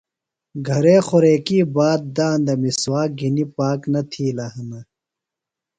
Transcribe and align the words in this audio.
گھرے 0.67 0.95
خوریکیۡ 1.07 1.65
باد 1.75 2.01
داندہ 2.15 2.53
مِسواک 2.61 3.09
گِھنیۡ 3.19 3.51
پاک 3.55 3.81
نہ 3.91 4.01
تِھیلہ 4.11 4.47
ہِنہ۔ 4.53 4.79